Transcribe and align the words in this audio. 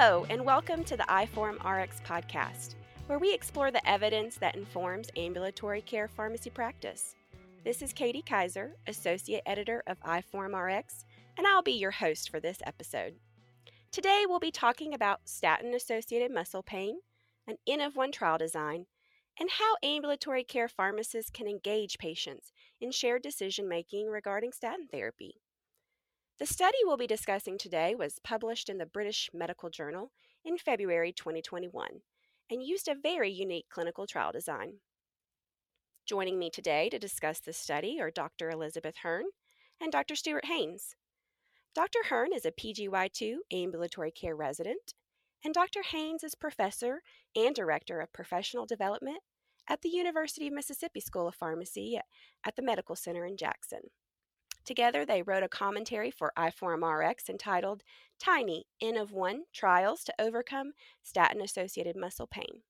Hello, 0.00 0.24
and 0.30 0.44
welcome 0.44 0.84
to 0.84 0.96
the 0.96 1.02
iForum 1.08 1.56
RX 1.64 2.00
podcast, 2.06 2.76
where 3.08 3.18
we 3.18 3.34
explore 3.34 3.72
the 3.72 3.84
evidence 3.84 4.36
that 4.36 4.54
informs 4.54 5.10
ambulatory 5.16 5.80
care 5.80 6.06
pharmacy 6.06 6.50
practice. 6.50 7.16
This 7.64 7.82
is 7.82 7.92
Katie 7.92 8.22
Kiser, 8.22 8.74
Associate 8.86 9.42
Editor 9.44 9.82
of 9.88 9.98
iForum 10.02 10.54
RX, 10.54 11.04
and 11.36 11.48
I'll 11.48 11.62
be 11.62 11.72
your 11.72 11.90
host 11.90 12.30
for 12.30 12.38
this 12.38 12.58
episode. 12.64 13.14
Today, 13.90 14.22
we'll 14.24 14.38
be 14.38 14.52
talking 14.52 14.94
about 14.94 15.22
statin 15.24 15.74
associated 15.74 16.32
muscle 16.32 16.62
pain, 16.62 17.00
an 17.48 17.56
N 17.66 17.80
of 17.80 17.96
1 17.96 18.12
trial 18.12 18.38
design, 18.38 18.86
and 19.40 19.50
how 19.50 19.74
ambulatory 19.82 20.44
care 20.44 20.68
pharmacists 20.68 21.32
can 21.32 21.48
engage 21.48 21.98
patients 21.98 22.52
in 22.80 22.92
shared 22.92 23.22
decision 23.22 23.68
making 23.68 24.06
regarding 24.06 24.52
statin 24.52 24.86
therapy. 24.92 25.40
The 26.38 26.46
study 26.46 26.78
we'll 26.84 26.96
be 26.96 27.08
discussing 27.08 27.58
today 27.58 27.96
was 27.96 28.20
published 28.22 28.68
in 28.68 28.78
the 28.78 28.86
British 28.86 29.28
Medical 29.34 29.70
Journal 29.70 30.12
in 30.44 30.56
February 30.56 31.12
2021 31.12 31.88
and 32.48 32.62
used 32.62 32.86
a 32.86 32.94
very 32.94 33.28
unique 33.28 33.66
clinical 33.68 34.06
trial 34.06 34.30
design. 34.30 34.74
Joining 36.06 36.38
me 36.38 36.48
today 36.48 36.90
to 36.90 36.98
discuss 37.00 37.40
this 37.40 37.56
study 37.56 38.00
are 38.00 38.12
Dr. 38.12 38.50
Elizabeth 38.50 38.98
Hearn 39.02 39.24
and 39.80 39.90
Dr. 39.90 40.14
Stuart 40.14 40.44
Haines. 40.44 40.94
Dr. 41.74 42.04
Hearn 42.08 42.28
is 42.32 42.46
a 42.46 42.52
PGY2 42.52 43.38
ambulatory 43.52 44.12
care 44.12 44.36
resident, 44.36 44.94
and 45.44 45.52
Dr. 45.52 45.82
Haines 45.90 46.22
is 46.22 46.36
professor 46.36 47.02
and 47.34 47.52
director 47.52 48.00
of 48.00 48.12
professional 48.12 48.64
development 48.64 49.18
at 49.68 49.82
the 49.82 49.88
University 49.88 50.46
of 50.46 50.52
Mississippi 50.52 51.00
School 51.00 51.26
of 51.26 51.34
Pharmacy 51.34 51.98
at 52.46 52.54
the 52.54 52.62
Medical 52.62 52.94
Center 52.94 53.26
in 53.26 53.36
Jackson. 53.36 53.80
Together, 54.68 55.06
they 55.06 55.22
wrote 55.22 55.42
a 55.42 55.48
commentary 55.48 56.10
for 56.10 56.30
iForum 56.36 56.82
RX 56.82 57.30
entitled 57.30 57.82
Tiny 58.20 58.66
N 58.82 58.98
of 58.98 59.12
1 59.12 59.44
Trials 59.50 60.04
to 60.04 60.12
Overcome 60.18 60.72
Statin 61.02 61.40
Associated 61.40 61.96
Muscle 61.96 62.26
Pain. 62.26 62.60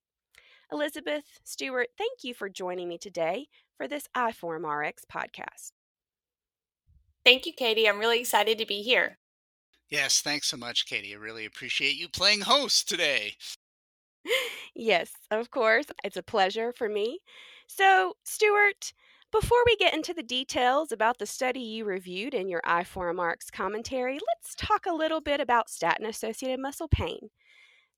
Elizabeth 0.70 1.24
Stuart, 1.42 1.88
thank 1.98 2.22
you 2.22 2.34
for 2.34 2.48
joining 2.48 2.88
me 2.88 2.98
today 2.98 3.48
for 3.76 3.88
this 3.88 4.06
iForum 4.16 4.62
RX 4.64 5.06
podcast. 5.12 5.72
Thank 7.24 7.46
you, 7.46 7.52
Katie. 7.52 7.88
I'm 7.88 7.98
really 7.98 8.20
excited 8.20 8.58
to 8.58 8.64
be 8.64 8.80
here. 8.82 9.18
Yes, 9.90 10.20
thanks 10.20 10.46
so 10.46 10.56
much, 10.56 10.86
Katie. 10.86 11.14
I 11.14 11.18
really 11.18 11.46
appreciate 11.46 11.96
you 11.96 12.08
playing 12.08 12.42
host 12.42 12.88
today. 12.88 13.32
yes, 14.76 15.10
of 15.32 15.50
course. 15.50 15.86
It's 16.04 16.16
a 16.16 16.22
pleasure 16.22 16.72
for 16.72 16.88
me. 16.88 17.18
So, 17.66 18.14
Stuart, 18.22 18.92
before 19.30 19.58
we 19.66 19.76
get 19.76 19.94
into 19.94 20.14
the 20.14 20.22
details 20.22 20.90
about 20.90 21.18
the 21.18 21.26
study 21.26 21.60
you 21.60 21.84
reviewed 21.84 22.32
in 22.32 22.48
your 22.48 22.62
iForum 22.62 23.34
commentary, 23.52 24.14
let's 24.14 24.54
talk 24.56 24.86
a 24.86 24.94
little 24.94 25.20
bit 25.20 25.40
about 25.40 25.68
statin 25.68 26.06
associated 26.06 26.60
muscle 26.60 26.88
pain. 26.88 27.28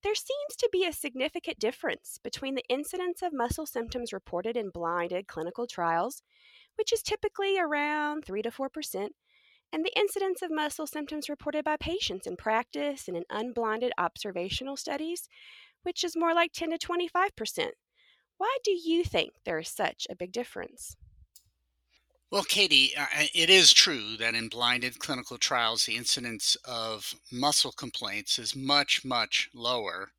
There 0.02 0.14
seems 0.14 0.56
to 0.58 0.68
be 0.72 0.84
a 0.84 0.92
significant 0.92 1.58
difference 1.58 2.18
between 2.24 2.54
the 2.54 2.64
incidence 2.68 3.22
of 3.22 3.32
muscle 3.32 3.66
symptoms 3.66 4.12
reported 4.12 4.56
in 4.56 4.70
blinded 4.70 5.28
clinical 5.28 5.66
trials, 5.66 6.22
which 6.76 6.92
is 6.92 7.02
typically 7.02 7.58
around 7.58 8.24
3 8.24 8.42
to 8.42 8.50
4%, 8.50 9.08
and 9.72 9.84
the 9.84 9.96
incidence 9.96 10.42
of 10.42 10.50
muscle 10.50 10.86
symptoms 10.86 11.28
reported 11.28 11.64
by 11.64 11.76
patients 11.76 12.26
in 12.26 12.36
practice 12.36 13.06
and 13.06 13.16
in 13.16 13.24
unblinded 13.30 13.92
observational 13.98 14.76
studies, 14.76 15.28
which 15.84 16.02
is 16.02 16.16
more 16.16 16.34
like 16.34 16.52
10 16.52 16.70
to 16.70 16.78
25%. 16.78 17.68
Why 18.38 18.56
do 18.64 18.72
you 18.72 19.04
think 19.04 19.32
there 19.44 19.58
is 19.58 19.68
such 19.68 20.06
a 20.10 20.16
big 20.16 20.32
difference? 20.32 20.96
Well, 22.30 22.44
Katie, 22.44 22.94
uh, 22.96 23.06
it 23.34 23.50
is 23.50 23.72
true 23.72 24.16
that 24.18 24.36
in 24.36 24.46
blinded 24.46 25.00
clinical 25.00 25.36
trials, 25.36 25.84
the 25.84 25.96
incidence 25.96 26.56
of 26.64 27.12
muscle 27.32 27.72
complaints 27.72 28.38
is 28.38 28.54
much, 28.54 29.04
much 29.04 29.50
lower 29.52 30.12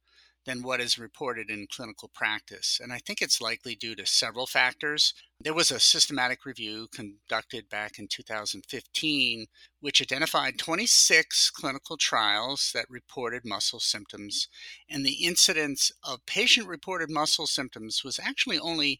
than 0.45 0.61
what 0.61 0.81
is 0.81 0.99
reported 0.99 1.49
in 1.49 1.67
clinical 1.71 2.11
practice. 2.13 2.81
And 2.83 2.91
I 2.91 2.97
think 2.97 3.21
it's 3.21 3.39
likely 3.39 3.75
due 3.75 3.95
to 3.95 4.05
several 4.05 4.45
factors. 4.45 5.13
There 5.39 5.53
was 5.53 5.71
a 5.71 5.79
systematic 5.79 6.45
review 6.45 6.89
conducted 6.93 7.69
back 7.69 7.97
in 7.97 8.09
2015, 8.09 9.45
which 9.79 10.01
identified 10.01 10.57
26 10.57 11.49
clinical 11.51 11.95
trials 11.95 12.71
that 12.73 12.89
reported 12.89 13.45
muscle 13.45 13.79
symptoms. 13.79 14.49
And 14.89 15.05
the 15.05 15.23
incidence 15.23 15.93
of 16.03 16.25
patient 16.25 16.67
reported 16.67 17.09
muscle 17.09 17.47
symptoms 17.47 18.03
was 18.03 18.19
actually 18.19 18.59
only 18.59 18.99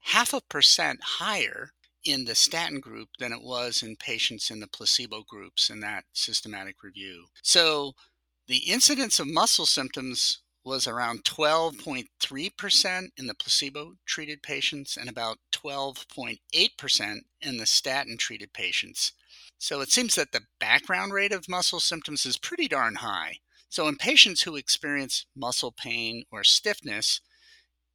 half 0.00 0.32
a 0.34 0.40
percent 0.40 0.98
higher 1.04 1.70
in 2.04 2.24
the 2.24 2.34
statin 2.34 2.80
group 2.80 3.08
than 3.18 3.32
it 3.32 3.42
was 3.42 3.82
in 3.82 3.96
patients 3.96 4.50
in 4.50 4.60
the 4.60 4.66
placebo 4.66 5.22
groups 5.28 5.70
in 5.70 5.80
that 5.80 6.04
systematic 6.12 6.82
review. 6.82 7.26
So 7.42 7.92
the 8.48 8.70
incidence 8.70 9.20
of 9.20 9.28
muscle 9.28 9.66
symptoms 9.66 10.40
was 10.64 10.86
around 10.86 11.24
12.3% 11.24 13.08
in 13.16 13.26
the 13.26 13.34
placebo 13.34 13.94
treated 14.06 14.42
patients 14.42 14.96
and 14.96 15.08
about 15.08 15.38
12.8% 15.52 17.18
in 17.40 17.56
the 17.56 17.66
statin 17.66 18.16
treated 18.16 18.52
patients. 18.52 19.12
So 19.58 19.80
it 19.80 19.90
seems 19.90 20.14
that 20.16 20.32
the 20.32 20.42
background 20.60 21.12
rate 21.12 21.32
of 21.32 21.48
muscle 21.48 21.80
symptoms 21.80 22.26
is 22.26 22.36
pretty 22.36 22.68
darn 22.68 22.96
high. 22.96 23.38
So 23.68 23.88
in 23.88 23.96
patients 23.96 24.42
who 24.42 24.56
experience 24.56 25.26
muscle 25.34 25.72
pain 25.72 26.24
or 26.30 26.44
stiffness, 26.44 27.20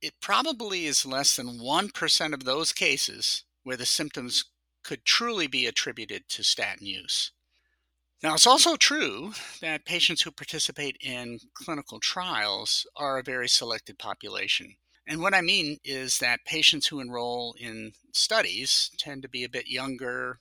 it 0.01 0.13
probably 0.21 0.85
is 0.85 1.05
less 1.05 1.35
than 1.35 1.59
1% 1.59 2.33
of 2.33 2.43
those 2.43 2.71
cases 2.73 3.43
where 3.67 3.75
the 3.75 3.85
symptoms 3.85 4.45
could 4.81 5.03
truly 5.03 5.45
be 5.45 5.65
attributed 5.65 6.29
to 6.29 6.41
statin 6.41 6.87
use. 6.87 7.33
Now, 8.23 8.33
it's 8.33 8.47
also 8.47 8.77
true 8.77 9.33
that 9.59 9.83
patients 9.83 10.21
who 10.21 10.31
participate 10.31 10.95
in 11.01 11.39
clinical 11.53 11.99
trials 11.99 12.87
are 12.95 13.19
a 13.19 13.23
very 13.23 13.49
selected 13.49 13.99
population. 13.99 14.77
And 15.05 15.21
what 15.21 15.33
I 15.33 15.41
mean 15.41 15.79
is 15.83 16.19
that 16.19 16.45
patients 16.45 16.87
who 16.87 17.01
enroll 17.01 17.55
in 17.59 17.91
studies 18.13 18.89
tend 18.97 19.21
to 19.23 19.29
be 19.29 19.43
a 19.43 19.49
bit 19.49 19.67
younger 19.67 20.39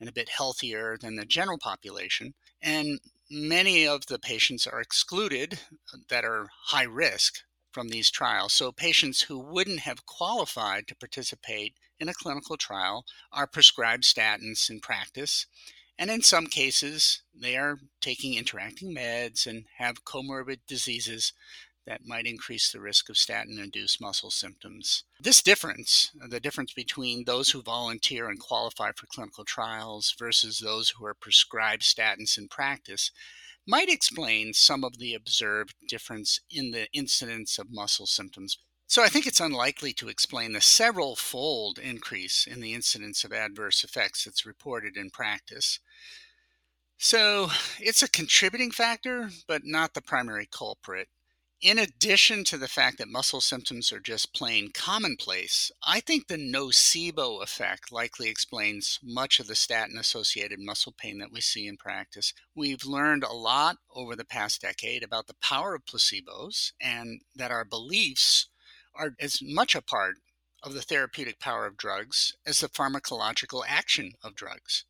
and 0.00 0.08
a 0.08 0.12
bit 0.12 0.30
healthier 0.30 0.96
than 0.98 1.16
the 1.16 1.26
general 1.26 1.58
population. 1.58 2.32
And 2.62 3.00
many 3.30 3.86
of 3.86 4.06
the 4.06 4.18
patients 4.18 4.66
are 4.66 4.80
excluded 4.80 5.58
that 6.08 6.24
are 6.24 6.48
high 6.68 6.84
risk 6.84 7.34
from 7.72 7.88
these 7.88 8.10
trials. 8.10 8.52
So, 8.52 8.72
patients 8.72 9.22
who 9.22 9.38
wouldn't 9.38 9.80
have 9.80 10.06
qualified 10.06 10.86
to 10.88 10.96
participate 10.96 11.74
in 11.98 12.08
a 12.08 12.14
clinical 12.14 12.56
trial 12.56 13.04
are 13.32 13.46
prescribed 13.46 14.04
statins 14.04 14.68
in 14.70 14.80
practice. 14.80 15.46
And 15.98 16.10
in 16.10 16.22
some 16.22 16.46
cases, 16.46 17.22
they 17.34 17.56
are 17.56 17.78
taking 18.00 18.34
interacting 18.34 18.94
meds 18.94 19.46
and 19.46 19.66
have 19.78 20.04
comorbid 20.04 20.60
diseases 20.66 21.32
that 21.86 22.06
might 22.06 22.26
increase 22.26 22.70
the 22.70 22.80
risk 22.80 23.08
of 23.08 23.16
statin 23.16 23.58
induced 23.58 24.00
muscle 24.00 24.30
symptoms. 24.30 25.04
This 25.20 25.42
difference, 25.42 26.12
the 26.28 26.40
difference 26.40 26.72
between 26.72 27.24
those 27.24 27.50
who 27.50 27.62
volunteer 27.62 28.28
and 28.28 28.38
qualify 28.38 28.92
for 28.92 29.06
clinical 29.06 29.44
trials 29.44 30.14
versus 30.16 30.58
those 30.58 30.90
who 30.90 31.04
are 31.04 31.14
prescribed 31.14 31.82
statins 31.82 32.38
in 32.38 32.48
practice, 32.48 33.10
might 33.66 33.88
explain 33.88 34.54
some 34.54 34.84
of 34.84 34.98
the 34.98 35.14
observed 35.14 35.74
difference 35.88 36.40
in 36.50 36.72
the 36.72 36.88
incidence 36.92 37.58
of 37.58 37.70
muscle 37.70 38.06
symptoms. 38.06 38.58
So 38.86 39.02
I 39.02 39.08
think 39.08 39.26
it's 39.26 39.40
unlikely 39.40 39.92
to 39.94 40.08
explain 40.08 40.52
the 40.52 40.60
several 40.60 41.16
fold 41.16 41.78
increase 41.78 42.46
in 42.46 42.60
the 42.60 42.74
incidence 42.74 43.24
of 43.24 43.32
adverse 43.32 43.84
effects 43.84 44.24
that's 44.24 44.44
reported 44.44 44.96
in 44.96 45.10
practice. 45.10 45.80
So 46.98 47.48
it's 47.80 48.02
a 48.02 48.10
contributing 48.10 48.70
factor, 48.70 49.30
but 49.48 49.62
not 49.64 49.94
the 49.94 50.02
primary 50.02 50.46
culprit 50.46 51.08
in 51.62 51.78
addition 51.78 52.42
to 52.42 52.58
the 52.58 52.66
fact 52.66 52.98
that 52.98 53.08
muscle 53.08 53.40
symptoms 53.40 53.92
are 53.92 54.00
just 54.00 54.34
plain 54.34 54.72
commonplace, 54.74 55.70
I 55.86 56.00
think 56.00 56.26
the 56.26 56.36
nocebo 56.36 57.40
effect 57.40 57.92
likely 57.92 58.28
explains 58.28 58.98
much 59.00 59.38
of 59.38 59.46
the 59.46 59.54
statin 59.54 59.96
associated 59.96 60.58
muscle 60.58 60.92
pain 60.96 61.18
that 61.18 61.30
we 61.30 61.40
see 61.40 61.68
in 61.68 61.76
practice. 61.76 62.34
We've 62.56 62.84
learned 62.84 63.22
a 63.22 63.32
lot 63.32 63.76
over 63.94 64.16
the 64.16 64.24
past 64.24 64.62
decade 64.62 65.04
about 65.04 65.28
the 65.28 65.36
power 65.40 65.76
of 65.76 65.86
placebos 65.86 66.72
and 66.80 67.20
that 67.36 67.52
our 67.52 67.64
beliefs 67.64 68.48
are 68.92 69.14
as 69.20 69.38
much 69.40 69.76
a 69.76 69.82
part 69.82 70.16
of 70.64 70.74
the 70.74 70.82
therapeutic 70.82 71.38
power 71.38 71.66
of 71.66 71.76
drugs 71.76 72.34
as 72.44 72.58
the 72.58 72.68
pharmacological 72.68 73.62
action 73.66 74.14
of 74.22 74.34
drugs. 74.34 74.84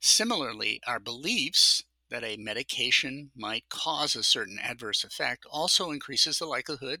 Similarly, 0.00 0.80
our 0.86 1.00
beliefs 1.00 1.82
that 2.12 2.22
a 2.22 2.36
medication 2.36 3.30
might 3.34 3.64
cause 3.70 4.14
a 4.14 4.22
certain 4.22 4.58
adverse 4.62 5.02
effect 5.02 5.46
also 5.50 5.90
increases 5.90 6.38
the 6.38 6.46
likelihood 6.46 7.00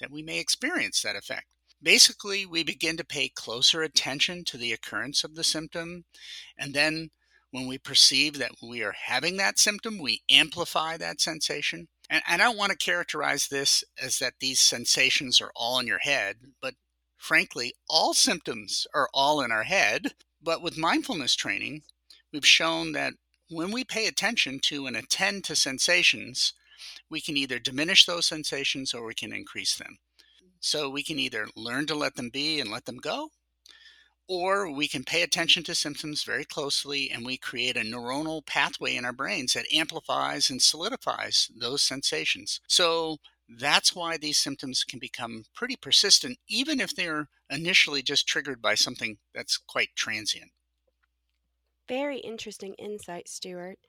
that 0.00 0.10
we 0.10 0.22
may 0.22 0.40
experience 0.40 1.00
that 1.00 1.16
effect. 1.16 1.46
Basically, 1.82 2.44
we 2.44 2.64
begin 2.64 2.96
to 2.96 3.04
pay 3.04 3.28
closer 3.28 3.82
attention 3.82 4.44
to 4.46 4.58
the 4.58 4.72
occurrence 4.72 5.24
of 5.24 5.36
the 5.36 5.44
symptom, 5.44 6.04
and 6.58 6.74
then 6.74 7.10
when 7.52 7.66
we 7.66 7.78
perceive 7.78 8.38
that 8.38 8.52
we 8.62 8.82
are 8.82 8.94
having 9.06 9.36
that 9.36 9.58
symptom, 9.58 9.98
we 9.98 10.22
amplify 10.30 10.96
that 10.96 11.20
sensation. 11.20 11.88
And, 12.10 12.22
I 12.26 12.36
don't 12.36 12.58
want 12.58 12.72
to 12.72 12.76
characterize 12.76 13.48
this 13.48 13.84
as 14.02 14.18
that 14.18 14.34
these 14.40 14.60
sensations 14.60 15.40
are 15.40 15.52
all 15.54 15.78
in 15.78 15.86
your 15.86 16.00
head, 16.00 16.36
but 16.60 16.74
frankly, 17.16 17.72
all 17.88 18.14
symptoms 18.14 18.86
are 18.94 19.08
all 19.14 19.40
in 19.40 19.52
our 19.52 19.64
head. 19.64 20.14
But 20.42 20.62
with 20.62 20.76
mindfulness 20.76 21.36
training, 21.36 21.82
we've 22.32 22.46
shown 22.46 22.92
that 22.92 23.14
when 23.50 23.72
we 23.72 23.84
pay 23.84 24.06
attention 24.06 24.60
to 24.60 24.86
and 24.86 24.96
attend 24.96 25.44
to 25.44 25.56
sensations, 25.56 26.54
we 27.10 27.20
can 27.20 27.36
either 27.36 27.58
diminish 27.58 28.06
those 28.06 28.26
sensations 28.26 28.94
or 28.94 29.04
we 29.04 29.14
can 29.14 29.32
increase 29.32 29.76
them. 29.76 29.98
So 30.60 30.88
we 30.88 31.02
can 31.02 31.18
either 31.18 31.48
learn 31.56 31.86
to 31.86 31.94
let 31.94 32.14
them 32.14 32.30
be 32.30 32.60
and 32.60 32.70
let 32.70 32.84
them 32.84 32.98
go, 32.98 33.30
or 34.28 34.70
we 34.70 34.86
can 34.86 35.02
pay 35.02 35.22
attention 35.22 35.64
to 35.64 35.74
symptoms 35.74 36.22
very 36.22 36.44
closely 36.44 37.10
and 37.10 37.26
we 37.26 37.36
create 37.36 37.76
a 37.76 37.80
neuronal 37.80 38.46
pathway 38.46 38.94
in 38.94 39.04
our 39.04 39.12
brains 39.12 39.54
that 39.54 39.72
amplifies 39.74 40.48
and 40.48 40.62
solidifies 40.62 41.50
those 41.58 41.82
sensations. 41.82 42.60
So 42.68 43.16
that's 43.48 43.96
why 43.96 44.16
these 44.16 44.38
symptoms 44.38 44.84
can 44.84 45.00
become 45.00 45.44
pretty 45.54 45.76
persistent, 45.76 46.38
even 46.48 46.80
if 46.80 46.94
they're 46.94 47.28
initially 47.50 48.02
just 48.02 48.28
triggered 48.28 48.62
by 48.62 48.76
something 48.76 49.18
that's 49.34 49.56
quite 49.56 49.88
transient. 49.96 50.52
Very 51.90 52.18
interesting 52.18 52.74
insight, 52.74 53.28
Stuart. 53.28 53.80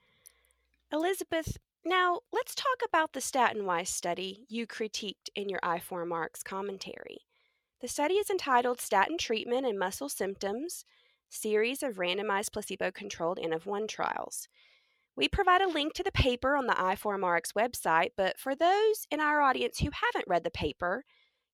Elizabeth, 0.92 1.56
now 1.84 2.18
let's 2.32 2.52
talk 2.52 2.82
about 2.84 3.12
the 3.12 3.20
StatinWISE 3.20 3.86
study 3.86 4.44
you 4.48 4.66
critiqued 4.66 5.28
in 5.36 5.48
your 5.48 5.60
iForum 5.60 6.12
RX 6.12 6.42
commentary. 6.42 7.18
The 7.80 7.86
study 7.86 8.14
is 8.14 8.28
entitled 8.28 8.80
Statin 8.80 9.18
Treatment 9.18 9.64
and 9.64 9.78
Muscle 9.78 10.08
Symptoms 10.08 10.84
Series 11.30 11.84
of 11.84 11.94
Randomized 11.94 12.52
Placebo 12.52 12.90
Controlled 12.90 13.38
N 13.40 13.52
of 13.52 13.66
1 13.66 13.86
Trials. 13.86 14.48
We 15.14 15.28
provide 15.28 15.62
a 15.62 15.68
link 15.68 15.92
to 15.94 16.02
the 16.02 16.10
paper 16.10 16.56
on 16.56 16.66
the 16.66 16.72
iForumRx 16.72 17.52
website, 17.56 18.10
but 18.16 18.36
for 18.36 18.56
those 18.56 19.06
in 19.12 19.20
our 19.20 19.40
audience 19.40 19.78
who 19.78 19.90
haven't 19.92 20.26
read 20.26 20.42
the 20.42 20.50
paper, 20.50 21.04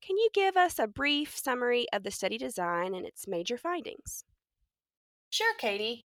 can 0.00 0.17
you 0.17 0.31
give 0.33 0.56
us 0.56 0.79
a 0.79 0.87
brief 0.87 1.37
summary 1.37 1.87
of 1.93 2.05
the 2.05 2.11
study 2.11 2.39
design 2.39 2.95
and 2.95 3.05
its 3.05 3.29
major 3.29 3.59
findings? 3.59 4.25
Sure, 5.29 5.53
Katie. 5.59 6.06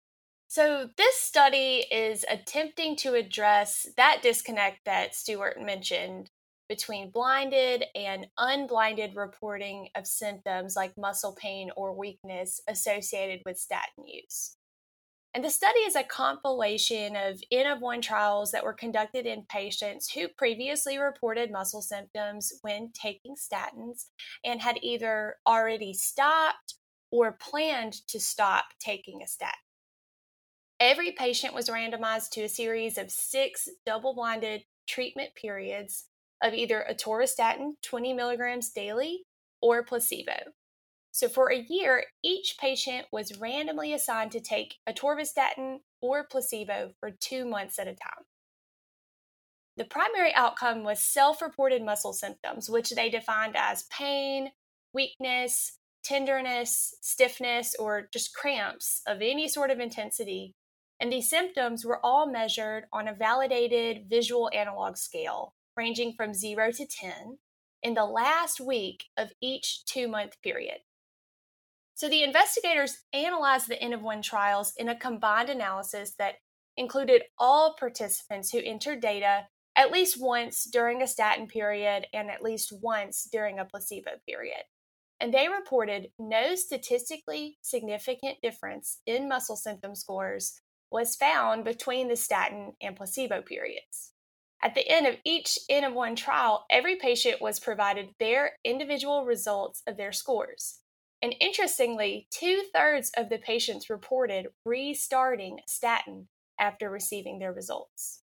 So, 0.51 0.89
this 0.97 1.15
study 1.15 1.85
is 1.91 2.25
attempting 2.27 2.95
to 2.97 3.13
address 3.13 3.85
that 3.97 4.21
disconnect 4.23 4.79
that 4.85 5.13
Stuart 5.13 5.61
mentioned 5.61 6.31
between 6.67 7.11
blinded 7.11 7.85
and 7.93 8.25
unblinded 8.35 9.15
reporting 9.15 9.89
of 9.95 10.07
symptoms 10.07 10.75
like 10.75 10.97
muscle 10.97 11.37
pain 11.39 11.69
or 11.77 11.95
weakness 11.95 12.61
associated 12.67 13.43
with 13.45 13.59
statin 13.59 14.07
use. 14.07 14.55
And 15.35 15.45
the 15.45 15.51
study 15.51 15.81
is 15.81 15.95
a 15.95 16.01
compilation 16.01 17.15
of 17.15 17.39
N 17.51 17.67
of 17.67 17.81
one 17.81 18.01
trials 18.01 18.49
that 18.49 18.63
were 18.63 18.73
conducted 18.73 19.27
in 19.27 19.45
patients 19.49 20.11
who 20.11 20.27
previously 20.29 20.97
reported 20.97 21.51
muscle 21.51 21.83
symptoms 21.83 22.53
when 22.63 22.91
taking 22.91 23.35
statins 23.35 24.07
and 24.43 24.61
had 24.61 24.79
either 24.81 25.35
already 25.45 25.93
stopped 25.93 26.73
or 27.11 27.33
planned 27.33 27.93
to 28.07 28.19
stop 28.19 28.65
taking 28.79 29.21
a 29.21 29.27
statin. 29.27 29.68
Every 30.79 31.11
patient 31.11 31.53
was 31.53 31.69
randomized 31.69 32.29
to 32.31 32.43
a 32.43 32.49
series 32.49 32.97
of 32.97 33.11
six 33.11 33.67
double 33.85 34.15
blinded 34.15 34.63
treatment 34.87 35.35
periods 35.35 36.05
of 36.41 36.53
either 36.53 36.85
atorvastatin 36.89 37.73
20 37.83 38.13
milligrams 38.13 38.69
daily 38.69 39.23
or 39.61 39.83
placebo. 39.83 40.53
So, 41.11 41.27
for 41.27 41.51
a 41.51 41.65
year, 41.67 42.05
each 42.23 42.55
patient 42.59 43.07
was 43.11 43.39
randomly 43.39 43.93
assigned 43.93 44.31
to 44.31 44.39
take 44.39 44.75
atorvastatin 44.87 45.79
or 46.01 46.23
placebo 46.23 46.93
for 46.99 47.11
two 47.11 47.45
months 47.45 47.77
at 47.77 47.87
a 47.87 47.93
time. 47.93 48.25
The 49.75 49.85
primary 49.85 50.33
outcome 50.33 50.83
was 50.83 50.99
self 51.03 51.41
reported 51.41 51.83
muscle 51.83 52.13
symptoms, 52.13 52.69
which 52.69 52.91
they 52.91 53.09
defined 53.09 53.55
as 53.57 53.83
pain, 53.83 54.51
weakness, 54.93 55.77
tenderness, 56.03 56.95
stiffness, 57.01 57.75
or 57.77 58.07
just 58.13 58.33
cramps 58.33 59.01
of 59.07 59.17
any 59.21 59.47
sort 59.47 59.71
of 59.71 59.79
intensity. 59.79 60.53
And 60.99 61.11
these 61.11 61.29
symptoms 61.29 61.85
were 61.85 62.03
all 62.05 62.29
measured 62.29 62.85
on 62.91 63.07
a 63.07 63.13
validated 63.13 64.09
visual 64.09 64.49
analog 64.53 64.97
scale 64.97 65.53
ranging 65.77 66.13
from 66.13 66.33
0 66.33 66.71
to 66.73 66.85
10 66.85 67.37
in 67.83 67.93
the 67.93 68.05
last 68.05 68.59
week 68.59 69.05
of 69.17 69.31
each 69.41 69.85
two 69.85 70.07
month 70.07 70.41
period. 70.41 70.79
So 71.95 72.09
the 72.09 72.23
investigators 72.23 72.99
analyzed 73.13 73.67
the 73.67 73.81
N 73.81 73.93
of 73.93 74.01
1 74.01 74.21
trials 74.21 74.73
in 74.77 74.89
a 74.89 74.95
combined 74.95 75.49
analysis 75.49 76.15
that 76.17 76.35
included 76.77 77.23
all 77.37 77.75
participants 77.77 78.51
who 78.51 78.59
entered 78.59 79.01
data 79.01 79.47
at 79.75 79.91
least 79.91 80.21
once 80.21 80.65
during 80.65 81.01
a 81.01 81.07
statin 81.07 81.47
period 81.47 82.07
and 82.13 82.29
at 82.29 82.41
least 82.41 82.73
once 82.81 83.27
during 83.31 83.59
a 83.59 83.65
placebo 83.65 84.11
period. 84.27 84.63
And 85.21 85.33
they 85.33 85.47
reported 85.49 86.11
no 86.17 86.55
statistically 86.55 87.57
significant 87.61 88.37
difference 88.41 88.99
in 89.05 89.27
muscle 89.27 89.57
symptom 89.57 89.95
scores 89.95 90.61
was 90.91 91.15
found 91.15 91.63
between 91.63 92.07
the 92.07 92.15
statin 92.15 92.73
and 92.81 92.95
placebo 92.95 93.41
periods. 93.41 94.11
At 94.61 94.75
the 94.75 94.87
end 94.87 95.07
of 95.07 95.15
each 95.23 95.57
N 95.69 95.85
of 95.85 95.93
1 95.93 96.15
trial, 96.15 96.65
every 96.69 96.97
patient 96.97 97.41
was 97.41 97.59
provided 97.59 98.09
their 98.19 98.53
individual 98.65 99.25
results 99.25 99.81
of 99.87 99.95
their 99.95 100.11
scores. 100.11 100.79
And 101.21 101.35
interestingly, 101.39 102.27
two 102.31 102.63
thirds 102.73 103.11
of 103.15 103.29
the 103.29 103.37
patients 103.37 103.89
reported 103.89 104.47
restarting 104.65 105.59
statin 105.67 106.27
after 106.59 106.89
receiving 106.89 107.39
their 107.39 107.53
results. 107.53 108.21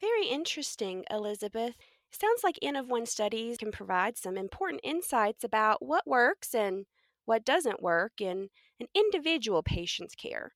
Very 0.00 0.26
interesting, 0.26 1.04
Elizabeth. 1.10 1.76
Sounds 2.10 2.44
like 2.44 2.58
N 2.60 2.76
of 2.76 2.88
one 2.88 3.06
studies 3.06 3.56
can 3.56 3.72
provide 3.72 4.18
some 4.18 4.36
important 4.36 4.80
insights 4.82 5.44
about 5.44 5.84
what 5.84 6.06
works 6.06 6.54
and 6.54 6.84
what 7.24 7.44
doesn't 7.44 7.82
work 7.82 8.20
in 8.20 8.48
an 8.80 8.86
individual 8.94 9.62
patient's 9.62 10.14
care. 10.14 10.52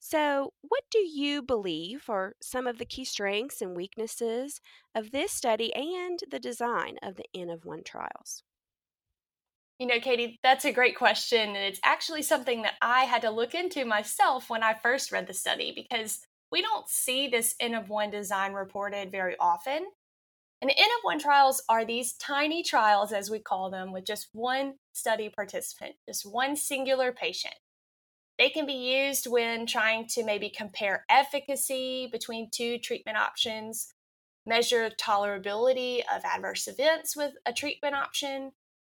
So, 0.00 0.52
what 0.62 0.84
do 0.90 0.98
you 0.98 1.42
believe 1.42 2.08
are 2.08 2.34
some 2.40 2.66
of 2.66 2.78
the 2.78 2.84
key 2.86 3.04
strengths 3.04 3.60
and 3.60 3.76
weaknesses 3.76 4.60
of 4.94 5.10
this 5.10 5.32
study 5.32 5.74
and 5.74 6.20
the 6.30 6.38
design 6.38 6.98
of 7.02 7.16
the 7.16 7.26
N 7.34 7.50
of 7.50 7.64
one 7.64 7.82
trials? 7.84 8.44
You 9.78 9.86
know, 9.86 10.00
Katie, 10.00 10.38
that's 10.42 10.64
a 10.64 10.72
great 10.72 10.96
question. 10.96 11.40
And 11.50 11.56
it's 11.56 11.80
actually 11.84 12.22
something 12.22 12.62
that 12.62 12.74
I 12.82 13.04
had 13.04 13.22
to 13.22 13.30
look 13.30 13.54
into 13.54 13.84
myself 13.84 14.50
when 14.50 14.62
I 14.62 14.74
first 14.74 15.12
read 15.12 15.26
the 15.26 15.34
study 15.34 15.72
because 15.74 16.20
we 16.50 16.62
don't 16.62 16.88
see 16.88 17.28
this 17.28 17.54
N 17.60 17.74
of 17.74 17.88
one 17.88 18.10
design 18.10 18.54
reported 18.54 19.12
very 19.12 19.36
often. 19.38 19.86
And 20.60 20.70
N 20.70 20.76
of 20.76 21.02
one 21.02 21.20
trials 21.20 21.62
are 21.68 21.84
these 21.84 22.14
tiny 22.14 22.64
trials, 22.64 23.12
as 23.12 23.30
we 23.30 23.38
call 23.38 23.70
them, 23.70 23.92
with 23.92 24.04
just 24.04 24.28
one 24.32 24.74
study 24.92 25.28
participant, 25.28 25.94
just 26.08 26.26
one 26.26 26.56
singular 26.56 27.12
patient. 27.12 27.54
They 28.38 28.50
can 28.50 28.66
be 28.66 28.72
used 28.72 29.26
when 29.26 29.66
trying 29.66 30.06
to 30.08 30.24
maybe 30.24 30.48
compare 30.48 31.04
efficacy 31.10 32.08
between 32.12 32.50
two 32.50 32.78
treatment 32.78 33.18
options, 33.18 33.92
measure 34.46 34.90
tolerability 34.90 36.00
of 36.14 36.24
adverse 36.24 36.68
events 36.68 37.16
with 37.16 37.32
a 37.44 37.52
treatment 37.52 37.96
option, 37.96 38.52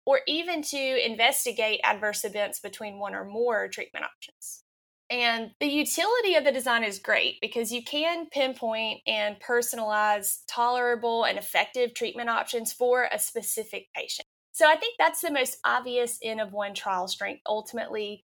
or 0.05 0.21
even 0.27 0.62
to 0.62 1.05
investigate 1.05 1.79
adverse 1.83 2.24
events 2.24 2.60
between 2.60 3.00
one 3.00 3.15
or 3.15 3.25
more 3.25 3.67
treatment 3.67 4.05
options. 4.05 4.63
And 5.10 5.51
the 5.60 5.67
utility 5.67 6.36
of 6.36 6.45
the 6.45 6.53
design 6.53 6.83
is 6.83 6.98
great 6.98 7.36
because 7.41 7.71
you 7.71 7.83
can 7.83 8.27
pinpoint 8.27 9.01
and 9.05 9.36
personalize 9.41 10.39
tolerable 10.48 11.25
and 11.25 11.38
effective 11.38 11.93
treatment 11.93 12.29
options 12.29 12.71
for 12.71 13.10
a 13.12 13.19
specific 13.19 13.88
patient. 13.93 14.25
So 14.53 14.69
I 14.69 14.75
think 14.75 14.95
that's 14.98 15.21
the 15.21 15.31
most 15.31 15.57
obvious 15.65 16.17
N 16.24 16.39
of 16.39 16.53
one 16.53 16.74
trial 16.74 17.07
strength 17.07 17.41
ultimately. 17.45 18.24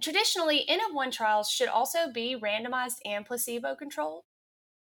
Traditionally, 0.00 0.64
N 0.68 0.80
of 0.80 0.94
one 0.94 1.10
trials 1.10 1.50
should 1.50 1.68
also 1.68 2.12
be 2.12 2.36
randomized 2.38 2.98
and 3.04 3.24
placebo 3.24 3.74
controlled. 3.74 4.24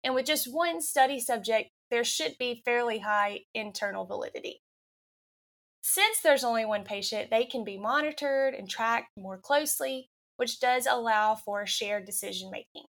And 0.02 0.14
with 0.14 0.26
just 0.26 0.52
one 0.52 0.80
study 0.80 1.20
subject, 1.20 1.70
there 1.90 2.04
should 2.04 2.36
be 2.38 2.62
fairly 2.64 3.00
high 3.00 3.40
internal 3.54 4.04
validity. 4.04 4.62
Since 5.82 6.20
there's 6.20 6.44
only 6.44 6.64
one 6.64 6.84
patient, 6.84 7.30
they 7.30 7.44
can 7.44 7.64
be 7.64 7.76
monitored 7.76 8.54
and 8.54 8.68
tracked 8.68 9.10
more 9.18 9.36
closely, 9.36 10.08
which 10.36 10.60
does 10.60 10.86
allow 10.86 11.34
for 11.34 11.66
shared 11.66 12.06
decision 12.06 12.50
making. 12.50 12.86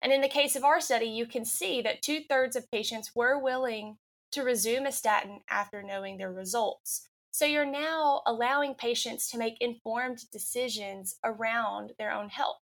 And 0.00 0.12
in 0.12 0.20
the 0.20 0.28
case 0.28 0.54
of 0.54 0.64
our 0.64 0.80
study, 0.80 1.06
you 1.06 1.26
can 1.26 1.44
see 1.44 1.82
that 1.82 2.02
two 2.02 2.20
thirds 2.28 2.56
of 2.56 2.70
patients 2.70 3.12
were 3.14 3.38
willing 3.38 3.96
to 4.32 4.42
resume 4.42 4.86
a 4.86 4.92
statin 4.92 5.40
after 5.48 5.82
knowing 5.82 6.16
their 6.16 6.32
results. 6.32 7.08
So 7.34 7.46
you're 7.46 7.66
now 7.66 8.22
allowing 8.26 8.76
patients 8.76 9.28
to 9.30 9.38
make 9.38 9.56
informed 9.60 10.30
decisions 10.30 11.16
around 11.24 11.90
their 11.98 12.12
own 12.12 12.28
health. 12.28 12.60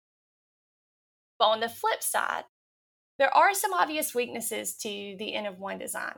But 1.39 1.49
on 1.49 1.61
the 1.61 1.69
flip 1.69 2.03
side, 2.03 2.45
there 3.19 3.29
are 3.37 3.53
some 3.53 3.75
obvious 3.75 4.15
weaknesses 4.15 4.75
to 4.79 4.89
the 5.19 5.35
N 5.35 5.45
of 5.45 5.59
one 5.59 5.77
design. 5.77 6.15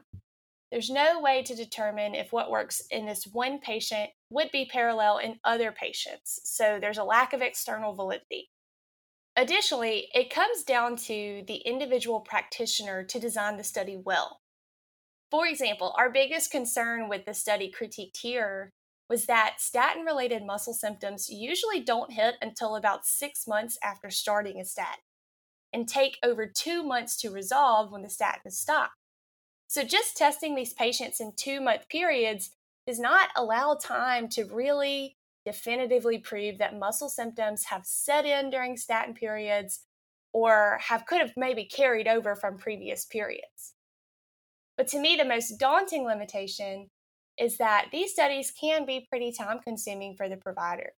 There's 0.71 0.89
no 0.89 1.21
way 1.21 1.43
to 1.43 1.57
determine 1.57 2.15
if 2.15 2.33
what 2.33 2.49
works 2.49 2.81
in 2.93 3.07
this 3.07 3.27
one 3.27 3.59
patient 3.59 4.11
would 4.31 4.53
be 4.53 4.71
parallel 4.71 5.19
in 5.19 5.41
other 5.43 5.73
patients, 5.73 6.39
so 6.45 6.79
there's 6.81 6.99
a 6.99 7.03
lack 7.03 7.33
of 7.33 7.43
external 7.43 7.93
validity. 7.93 8.51
Additionally, 9.35 10.11
it 10.15 10.33
comes 10.33 10.63
down 10.63 10.95
to 10.95 11.43
the 11.49 11.57
individual 11.67 12.21
practitioner 12.21 13.03
to 13.03 13.19
design 13.19 13.57
the 13.57 13.65
study 13.65 13.97
well. 13.97 14.43
For 15.35 15.49
example, 15.49 15.93
our 15.99 16.11
biggest 16.11 16.53
concern 16.53 17.09
with 17.09 17.25
the 17.25 17.35
study 17.35 17.69
critiqued 17.77 18.19
here 18.19 18.71
was 19.11 19.27
that 19.27 19.57
statin 19.59 20.05
related 20.05 20.47
muscle 20.47 20.73
symptoms 20.73 21.29
usually 21.29 21.81
don't 21.81 22.13
hit 22.13 22.37
until 22.41 22.77
about 22.77 23.05
six 23.05 23.45
months 23.49 23.77
after 23.83 24.11
starting 24.11 24.61
a 24.61 24.65
statin. 24.65 25.03
and 25.73 25.89
take 25.89 26.21
over 26.23 26.47
two 26.47 26.85
months 26.85 27.17
to 27.17 27.33
resolve 27.33 27.91
when 27.91 28.03
the 28.03 28.09
statin 28.09 28.43
is 28.47 28.57
stopped. 28.57 28.95
So, 29.67 29.83
just 29.83 30.17
testing 30.17 30.55
these 30.55 30.73
patients 30.73 31.21
in 31.21 31.33
two 31.37 31.61
month 31.61 31.89
periods 31.89 32.53
does 32.87 33.01
not 33.01 33.31
allow 33.35 33.75
time 33.75 34.29
to 34.29 34.45
really 34.45 35.17
definitively 35.45 36.19
prove 36.19 36.59
that 36.59 36.79
muscle 36.79 37.09
symptoms 37.09 37.65
have 37.65 37.85
set 37.85 38.25
in 38.25 38.51
during 38.51 38.77
statin 38.77 39.15
periods 39.15 39.81
or 40.33 40.79
have 40.81 41.07
could 41.07 41.21
have 41.21 41.33
maybe 41.37 41.65
carried 41.65 42.07
over 42.07 42.37
from 42.37 42.57
previous 42.57 43.05
periods. 43.05 43.74
But 44.77 44.89
to 44.89 44.99
me, 44.99 45.17
the 45.17 45.25
most 45.25 45.59
daunting 45.59 46.05
limitation 46.05 46.91
is 47.39 47.59
that 47.59 47.87
these 47.93 48.13
studies 48.13 48.53
can 48.59 48.87
be 48.87 49.07
pretty 49.09 49.33
time 49.33 49.61
consuming 49.63 50.17
for 50.17 50.29
the 50.29 50.37
provider. 50.37 50.93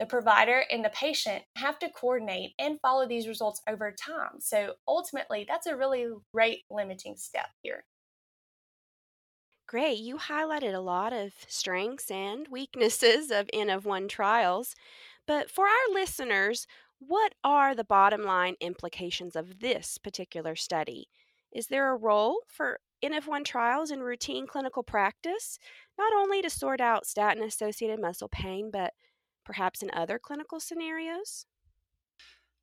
The 0.00 0.06
provider 0.06 0.64
and 0.70 0.84
the 0.84 0.90
patient 0.90 1.44
have 1.56 1.78
to 1.80 1.88
coordinate 1.88 2.54
and 2.58 2.80
follow 2.80 3.06
these 3.06 3.28
results 3.28 3.62
over 3.68 3.92
time. 3.92 4.40
So 4.40 4.74
ultimately, 4.88 5.44
that's 5.48 5.66
a 5.66 5.76
really 5.76 6.08
rate 6.32 6.62
limiting 6.70 7.16
step 7.16 7.50
here. 7.62 7.84
Great. 9.68 9.98
You 9.98 10.16
highlighted 10.16 10.74
a 10.74 10.80
lot 10.80 11.12
of 11.12 11.32
strengths 11.46 12.10
and 12.10 12.48
weaknesses 12.48 13.30
of 13.30 13.48
N 13.52 13.70
of 13.70 13.86
1 13.86 14.08
trials. 14.08 14.74
But 15.26 15.50
for 15.50 15.66
our 15.66 15.94
listeners, 15.94 16.66
what 16.98 17.34
are 17.42 17.74
the 17.74 17.84
bottom 17.84 18.22
line 18.22 18.56
implications 18.60 19.36
of 19.36 19.60
this 19.60 19.98
particular 19.98 20.56
study? 20.56 21.08
Is 21.52 21.68
there 21.68 21.90
a 21.90 21.96
role 21.96 22.40
for 22.48 22.80
N 23.02 23.12
of 23.12 23.26
1 23.26 23.44
trials 23.44 23.90
in 23.90 24.00
routine 24.00 24.46
clinical 24.46 24.82
practice, 24.82 25.58
not 25.98 26.12
only 26.14 26.40
to 26.42 26.50
sort 26.50 26.80
out 26.80 27.06
statin 27.06 27.42
associated 27.42 28.00
muscle 28.00 28.28
pain, 28.28 28.70
but 28.70 28.94
perhaps 29.44 29.82
in 29.82 29.90
other 29.92 30.18
clinical 30.18 30.60
scenarios? 30.60 31.46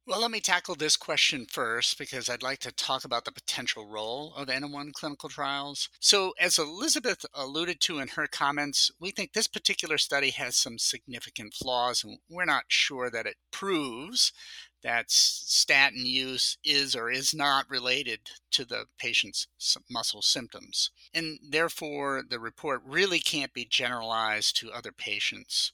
Well, 0.08 0.22
let 0.22 0.32
me 0.32 0.40
tackle 0.40 0.74
this 0.74 0.98
question 0.98 1.46
first 1.46 2.00
because 2.00 2.30
I'd 2.30 2.42
like 2.42 2.58
to 2.60 2.72
talk 2.72 3.06
about 3.06 3.26
the 3.26 3.32
potential 3.32 3.86
role 3.86 4.34
of 4.34 4.48
N1 4.48 4.92
clinical 4.94 5.30
trials. 5.30 5.88
So, 6.00 6.34
as 6.40 6.58
Elizabeth 6.58 7.28
alluded 7.36 7.80
to 7.82 8.00
in 8.00 8.08
her 8.08 8.26
comments, 8.26 8.92
we 9.00 9.12
think 9.12 9.34
this 9.34 9.46
particular 9.46 10.00
study 10.00 10.32
has 10.32 10.56
some 10.56 10.80
significant 10.80 11.54
flaws, 11.54 12.04
and 12.04 12.18
we're 12.28 12.46
not 12.46 12.64
sure 12.70 13.12
that 13.12 13.28
it 13.28 13.36
proves 13.52 14.34
that 14.84 15.12
statin 15.12 16.06
use 16.06 16.58
is 16.64 16.96
or 16.96 17.12
is 17.12 17.34
not 17.34 17.70
related 17.70 18.20
to 18.52 18.66
the 18.66 18.86
patient's 18.98 19.48
muscle 19.90 20.22
symptoms. 20.22 20.92
And 21.14 21.40
therefore, 21.50 22.24
the 22.28 22.40
report 22.40 22.82
really 22.86 23.20
can't 23.20 23.54
be 23.54 23.66
generalized 23.66 24.56
to 24.58 24.72
other 24.72 24.92
patients. 24.92 25.74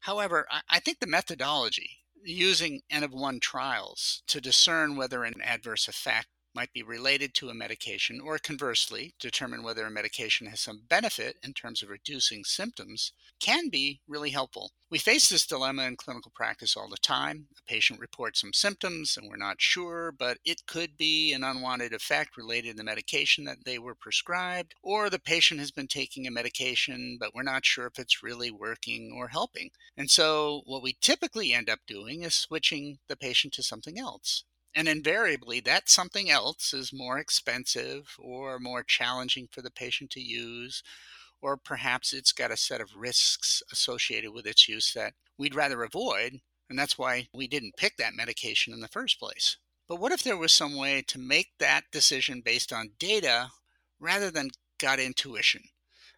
However, 0.00 0.46
I 0.68 0.78
think 0.78 1.00
the 1.00 1.06
methodology 1.06 1.98
using 2.22 2.82
N 2.90 3.02
of 3.02 3.12
1 3.12 3.40
trials 3.40 4.22
to 4.28 4.40
discern 4.40 4.96
whether 4.96 5.24
an 5.24 5.40
adverse 5.42 5.88
effect 5.88 6.28
might 6.56 6.72
be 6.72 6.82
related 6.82 7.34
to 7.34 7.50
a 7.50 7.54
medication, 7.54 8.18
or 8.18 8.38
conversely, 8.38 9.14
determine 9.20 9.62
whether 9.62 9.84
a 9.84 9.90
medication 9.90 10.46
has 10.46 10.58
some 10.58 10.80
benefit 10.88 11.36
in 11.42 11.52
terms 11.52 11.82
of 11.82 11.90
reducing 11.90 12.44
symptoms, 12.44 13.12
can 13.38 13.68
be 13.68 14.00
really 14.08 14.30
helpful. 14.30 14.72
We 14.88 14.98
face 14.98 15.28
this 15.28 15.46
dilemma 15.46 15.82
in 15.82 15.96
clinical 15.96 16.32
practice 16.34 16.74
all 16.74 16.88
the 16.88 16.96
time. 16.96 17.48
A 17.58 17.62
patient 17.70 18.00
reports 18.00 18.40
some 18.40 18.54
symptoms 18.54 19.18
and 19.18 19.28
we're 19.28 19.36
not 19.36 19.60
sure, 19.60 20.12
but 20.12 20.38
it 20.46 20.66
could 20.66 20.96
be 20.96 21.34
an 21.34 21.44
unwanted 21.44 21.92
effect 21.92 22.38
related 22.38 22.70
to 22.70 22.76
the 22.78 22.84
medication 22.84 23.44
that 23.44 23.64
they 23.66 23.78
were 23.78 23.94
prescribed, 23.94 24.74
or 24.82 25.10
the 25.10 25.18
patient 25.18 25.60
has 25.60 25.70
been 25.70 25.88
taking 25.88 26.26
a 26.26 26.30
medication, 26.30 27.18
but 27.20 27.34
we're 27.34 27.42
not 27.42 27.66
sure 27.66 27.86
if 27.86 27.98
it's 27.98 28.22
really 28.22 28.50
working 28.50 29.12
or 29.14 29.28
helping. 29.28 29.70
And 29.94 30.10
so, 30.10 30.62
what 30.64 30.82
we 30.82 30.96
typically 31.02 31.52
end 31.52 31.68
up 31.68 31.80
doing 31.86 32.22
is 32.22 32.34
switching 32.34 32.98
the 33.08 33.16
patient 33.16 33.52
to 33.54 33.62
something 33.62 33.98
else. 33.98 34.44
And 34.76 34.88
invariably, 34.88 35.60
that 35.60 35.88
something 35.88 36.28
else 36.28 36.74
is 36.74 36.92
more 36.92 37.18
expensive 37.18 38.14
or 38.18 38.58
more 38.58 38.82
challenging 38.82 39.48
for 39.50 39.62
the 39.62 39.70
patient 39.70 40.10
to 40.10 40.20
use, 40.20 40.82
or 41.40 41.56
perhaps 41.56 42.12
it's 42.12 42.32
got 42.32 42.50
a 42.50 42.58
set 42.58 42.82
of 42.82 42.94
risks 42.94 43.62
associated 43.72 44.32
with 44.32 44.46
its 44.46 44.68
use 44.68 44.92
that 44.92 45.14
we'd 45.38 45.54
rather 45.54 45.82
avoid. 45.82 46.40
And 46.68 46.78
that's 46.78 46.98
why 46.98 47.28
we 47.32 47.46
didn't 47.46 47.78
pick 47.78 47.96
that 47.96 48.14
medication 48.14 48.74
in 48.74 48.80
the 48.80 48.88
first 48.88 49.18
place. 49.18 49.56
But 49.88 49.96
what 49.96 50.12
if 50.12 50.22
there 50.22 50.36
was 50.36 50.52
some 50.52 50.76
way 50.76 51.02
to 51.06 51.18
make 51.18 51.52
that 51.58 51.84
decision 51.90 52.42
based 52.44 52.70
on 52.70 52.90
data 52.98 53.52
rather 53.98 54.30
than 54.30 54.50
gut 54.78 55.00
intuition? 55.00 55.62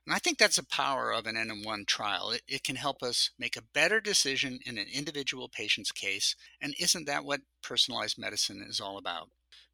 And 0.09 0.15
I 0.15 0.21
think 0.21 0.39
that's 0.39 0.57
the 0.57 0.65
power 0.65 1.13
of 1.13 1.27
an 1.27 1.35
N1 1.37 1.87
trial. 1.87 2.31
It, 2.31 2.41
it, 2.49 2.65
can 2.65 2.77
help 2.77 3.03
us 3.03 3.29
make 3.39 3.59
a 3.59 3.63
better 3.75 4.01
decision 4.01 4.59
in 4.65 4.79
an 4.79 4.87
individual 4.91 5.51
patient's 5.51 5.93
case. 5.93 6.35
And 6.63 6.75
isn't 6.81 7.05
that 7.05 7.27
what 7.27 7.43
personalized 7.63 8.17
medicine 8.17 8.65
is 8.67 8.81
all 8.81 8.97
about? 8.97 9.29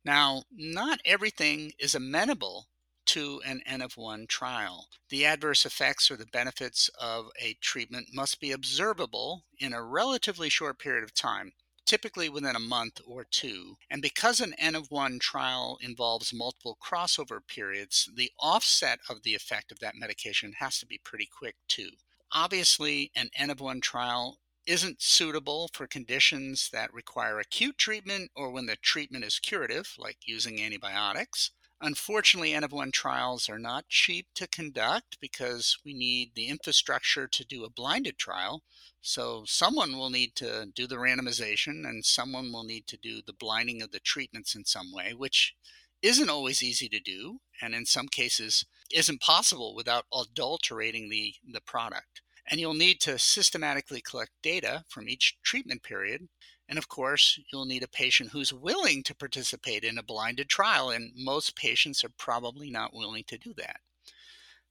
Now, 0.05 0.43
not 0.51 0.99
everything 1.05 1.71
is 1.79 1.95
amenable 1.95 2.67
to 3.07 3.43
an 3.47 3.63
N 3.65 3.81
of 3.81 3.97
1 3.97 4.27
trial. 4.27 4.89
The 5.09 5.25
adverse 5.25 5.65
effects 5.65 6.11
or 6.11 6.17
the 6.17 6.27
benefits 6.27 6.91
of 7.01 7.27
a 7.41 7.57
treatment 7.61 8.09
must 8.13 8.41
be 8.41 8.51
observable 8.51 9.45
in 9.61 9.73
a 9.73 9.85
relatively 9.85 10.49
short 10.49 10.81
period 10.81 11.05
of 11.05 11.15
time 11.15 11.53
typically 11.87 12.29
within 12.29 12.57
a 12.57 12.61
month 12.61 13.01
or 13.07 13.25
two. 13.25 13.77
And 13.91 14.03
because 14.03 14.41
an 14.41 14.55
N 14.59 14.75
of 14.75 14.91
1 14.91 15.19
trial 15.19 15.79
involves 15.81 16.33
multiple 16.33 16.79
crossover 16.83 17.41
periods, 17.47 18.09
the 18.15 18.33
offset 18.39 19.01
of 19.09 19.23
the 19.23 19.35
effect 19.35 19.73
of 19.73 19.81
that 19.81 19.97
medication 19.97 20.55
has 20.59 20.79
to 20.79 20.87
be 20.87 21.01
pretty 21.05 21.27
quick 21.27 21.57
too. 21.69 21.91
Obviously, 22.33 23.11
an 23.15 23.31
N 23.37 23.51
of 23.51 23.61
1 23.61 23.81
trial 23.81 24.39
isn't 24.67 25.03
suitable 25.03 25.69
for 25.73 25.87
conditions 25.87 26.71
that 26.73 26.93
require 26.93 27.39
acute 27.39 27.77
treatment 27.79 28.31
or 28.35 28.51
when 28.51 28.67
the 28.67 28.77
treatment 28.77 29.25
is 29.25 29.39
curative, 29.39 29.95
like 29.99 30.17
using 30.27 30.61
antibiotics. 30.61 31.51
Unfortunately, 31.85 32.55
N 32.55 32.65
of 32.65 32.73
1 32.73 32.93
trials 32.93 33.47
are 33.51 33.59
not 33.59 33.91
cheap 33.91 34.29
to 34.37 34.47
conduct 34.47 35.21
because 35.21 35.77
we 35.85 35.93
need 35.93 36.35
the 36.35 36.49
infrastructure 36.49 37.29
to 37.29 37.45
do 37.45 37.63
a 37.63 37.69
blinded 37.69 38.17
trial. 38.17 38.63
So, 39.03 39.45
someone 39.47 39.99
will 39.99 40.09
need 40.09 40.35
to 40.37 40.65
do 40.75 40.87
the 40.87 40.97
randomization 40.97 41.87
and 41.87 42.03
someone 42.03 42.51
will 42.51 42.65
need 42.65 42.87
to 42.87 42.97
do 42.97 43.21
the 43.21 43.35
blinding 43.35 43.83
of 43.83 43.91
the 43.91 44.01
treatments 44.01 44.55
in 44.55 44.65
some 44.65 44.95
way, 44.95 45.13
which 45.13 45.55
isn't 46.01 46.31
always 46.31 46.63
easy 46.63 46.89
to 46.89 47.01
do 47.01 47.41
and 47.61 47.75
in 47.75 47.85
some 47.85 48.09
cases 48.09 48.65
isn't 48.91 49.21
possible 49.21 49.75
without 49.75 50.07
adulterating 50.11 51.11
the, 51.11 51.35
the 51.47 51.61
product. 51.61 52.23
And 52.51 52.59
you'll 52.59 52.73
need 52.73 52.99
to 53.03 53.19
systematically 53.19 54.01
collect 54.01 54.33
data 54.43 54.85
from 54.89 55.07
each 55.07 55.37
treatment 55.43 55.83
period 55.83 56.29
and 56.69 56.79
of 56.79 56.89
course, 56.89 57.39
you'll 57.53 57.67
need 57.67 57.83
a 57.83 57.89
patient 57.89 58.31
who's 58.31 58.53
willing 58.53 59.03
to 59.05 59.15
participate 59.15 59.85
in 59.85 59.99
a 59.99 60.03
blinded 60.03 60.49
trial, 60.49 60.91
and 60.91 61.13
most 61.15 61.57
patients 61.57 62.03
are 62.05 62.13
probably 62.19 62.71
not 62.71 62.95
willing 62.95 63.25
to 63.25 63.39
do 63.39 63.53
that. 63.59 63.81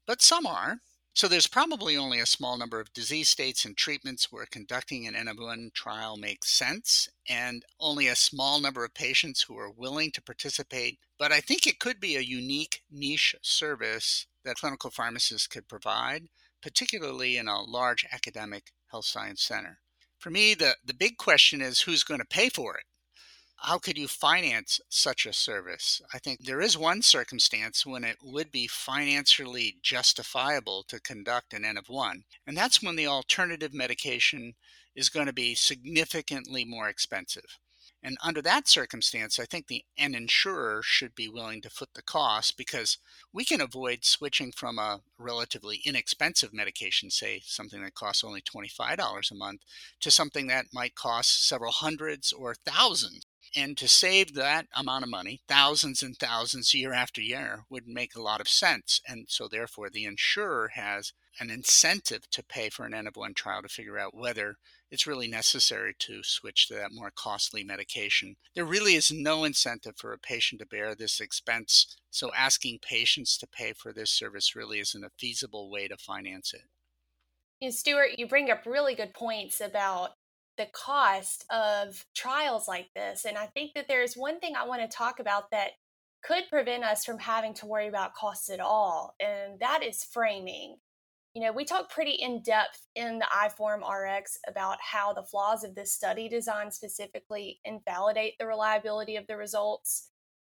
But 0.05 0.21
some 0.21 0.45
are. 0.45 0.79
So 1.15 1.27
there's 1.27 1.45
probably 1.45 1.95
only 1.95 2.19
a 2.19 2.25
small 2.25 2.57
number 2.57 2.79
of 2.79 2.91
disease 2.91 3.29
states 3.29 3.65
and 3.65 3.77
treatments 3.77 4.31
where 4.31 4.47
conducting 4.47 5.05
an 5.05 5.13
N1 5.13 5.71
trial 5.73 6.17
makes 6.17 6.49
sense, 6.49 7.07
and 7.29 7.63
only 7.79 8.07
a 8.07 8.15
small 8.15 8.59
number 8.59 8.83
of 8.83 8.95
patients 8.95 9.43
who 9.43 9.55
are 9.59 9.69
willing 9.69 10.09
to 10.11 10.23
participate. 10.23 10.97
But 11.19 11.31
I 11.31 11.39
think 11.39 11.67
it 11.67 11.79
could 11.79 11.99
be 11.99 12.15
a 12.15 12.21
unique 12.21 12.81
niche 12.91 13.35
service 13.43 14.25
that 14.43 14.55
clinical 14.55 14.89
pharmacists 14.89 15.45
could 15.45 15.67
provide, 15.67 16.29
particularly 16.63 17.37
in 17.37 17.47
a 17.47 17.61
large 17.61 18.05
academic 18.11 18.71
health 18.87 19.05
science 19.05 19.43
center. 19.43 19.82
For 20.23 20.29
me, 20.29 20.53
the, 20.53 20.77
the 20.85 20.93
big 20.93 21.17
question 21.17 21.61
is 21.61 21.81
who's 21.81 22.05
going 22.05 22.21
to 22.21 22.25
pay 22.25 22.47
for 22.47 22.77
it? 22.77 22.85
How 23.57 23.77
could 23.77 23.97
you 23.97 24.07
finance 24.07 24.79
such 24.87 25.25
a 25.25 25.33
service? 25.33 26.01
I 26.13 26.17
think 26.17 26.45
there 26.45 26.61
is 26.61 26.77
one 26.77 27.01
circumstance 27.01 27.85
when 27.85 28.05
it 28.05 28.15
would 28.23 28.49
be 28.49 28.65
financially 28.67 29.79
justifiable 29.81 30.85
to 30.87 31.01
conduct 31.01 31.53
an 31.53 31.65
N 31.65 31.75
of 31.75 31.89
1, 31.89 32.23
and 32.47 32.55
that's 32.55 32.81
when 32.81 32.95
the 32.95 33.05
alternative 33.05 33.73
medication 33.73 34.53
is 34.95 35.09
going 35.09 35.25
to 35.25 35.33
be 35.33 35.55
significantly 35.55 36.63
more 36.63 36.87
expensive. 36.87 37.59
And 38.05 38.17
under 38.21 38.41
that 38.41 38.67
circumstance, 38.67 39.39
I 39.39 39.45
think 39.45 39.67
the 39.67 39.85
an 39.97 40.13
insurer 40.13 40.81
should 40.83 41.15
be 41.15 41.29
willing 41.29 41.61
to 41.61 41.69
foot 41.69 41.89
the 41.95 42.01
cost 42.01 42.57
because 42.57 42.97
we 43.31 43.45
can 43.45 43.61
avoid 43.61 44.03
switching 44.03 44.51
from 44.51 44.77
a 44.77 45.01
relatively 45.17 45.81
inexpensive 45.85 46.53
medication, 46.53 47.09
say 47.09 47.41
something 47.45 47.81
that 47.81 47.95
costs 47.95 48.23
only 48.23 48.41
$25 48.41 49.31
a 49.31 49.35
month, 49.35 49.61
to 50.01 50.11
something 50.11 50.47
that 50.47 50.65
might 50.73 50.95
cost 50.95 51.47
several 51.47 51.71
hundreds 51.71 52.33
or 52.33 52.53
thousands. 52.53 53.22
And 53.55 53.77
to 53.77 53.87
save 53.87 54.33
that 54.33 54.65
amount 54.75 55.03
of 55.03 55.09
money, 55.09 55.41
thousands 55.47 56.01
and 56.01 56.17
thousands 56.17 56.73
year 56.73 56.91
after 56.91 57.21
year, 57.21 57.65
would 57.69 57.87
make 57.87 58.15
a 58.15 58.21
lot 58.21 58.41
of 58.41 58.47
sense. 58.47 58.99
And 59.07 59.25
so, 59.29 59.47
therefore, 59.47 59.89
the 59.89 60.05
insurer 60.05 60.71
has 60.73 61.13
an 61.39 61.49
incentive 61.49 62.29
to 62.31 62.43
pay 62.43 62.69
for 62.69 62.85
an 62.85 62.93
N 62.93 63.07
of 63.07 63.15
1 63.15 63.33
trial 63.33 63.61
to 63.61 63.69
figure 63.69 63.97
out 63.99 64.15
whether 64.15 64.55
it's 64.89 65.07
really 65.07 65.27
necessary 65.27 65.95
to 65.97 66.21
switch 66.23 66.67
to 66.67 66.75
that 66.75 66.91
more 66.91 67.11
costly 67.15 67.63
medication. 67.63 68.35
There 68.53 68.65
really 68.65 68.93
is 68.93 69.11
no 69.11 69.43
incentive 69.43 69.97
for 69.97 70.13
a 70.13 70.19
patient 70.19 70.59
to 70.61 70.67
bear 70.67 70.93
this 70.93 71.19
expense, 71.19 71.97
so 72.11 72.31
asking 72.35 72.79
patients 72.79 73.37
to 73.37 73.47
pay 73.47 73.73
for 73.73 73.91
this 73.91 74.11
service 74.11 74.55
really 74.55 74.79
isn't 74.79 75.03
a 75.03 75.09
feasible 75.17 75.69
way 75.69 75.87
to 75.87 75.97
finance 75.97 76.53
it. 76.53 76.63
And 77.61 77.73
Stuart, 77.73 78.19
you 78.19 78.27
bring 78.27 78.51
up 78.51 78.65
really 78.65 78.93
good 78.93 79.13
points 79.13 79.61
about 79.61 80.11
the 80.57 80.67
cost 80.73 81.45
of 81.49 82.05
trials 82.15 82.67
like 82.67 82.89
this. 82.95 83.25
And 83.25 83.37
I 83.37 83.47
think 83.47 83.73
that 83.73 83.87
there's 83.87 84.15
one 84.15 84.39
thing 84.39 84.55
I 84.55 84.67
want 84.67 84.81
to 84.81 84.97
talk 84.97 85.19
about 85.19 85.51
that 85.51 85.71
could 86.23 86.43
prevent 86.49 86.83
us 86.83 87.03
from 87.03 87.19
having 87.19 87.53
to 87.55 87.65
worry 87.65 87.87
about 87.87 88.15
costs 88.15 88.49
at 88.49 88.59
all, 88.59 89.13
and 89.19 89.59
that 89.59 89.83
is 89.83 90.03
framing. 90.03 90.77
You 91.33 91.41
know, 91.41 91.51
we 91.51 91.65
talk 91.65 91.89
pretty 91.89 92.11
in 92.11 92.43
depth 92.43 92.87
in 92.95 93.19
the 93.19 93.25
iForum 93.25 93.81
RX 93.81 94.37
about 94.47 94.77
how 94.79 95.13
the 95.13 95.23
flaws 95.23 95.63
of 95.63 95.75
this 95.75 95.91
study 95.91 96.29
design 96.29 96.71
specifically 96.71 97.59
invalidate 97.65 98.35
the 98.39 98.45
reliability 98.45 99.15
of 99.15 99.27
the 99.27 99.35
results. 99.35 100.09